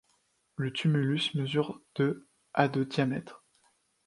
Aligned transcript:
Le 0.55 0.73
tumulus 0.73 1.35
mesure 1.35 1.79
de 1.93 2.27
à 2.55 2.67
de 2.69 2.83
diamètre. 2.83 3.43